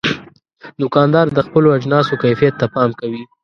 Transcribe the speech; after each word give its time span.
دوکاندار 0.81 1.25
د 1.31 1.39
خپلو 1.47 1.67
اجناسو 1.77 2.13
کیفیت 2.23 2.53
ته 2.59 2.65
پام 2.73 2.89
کوي. 2.99 3.23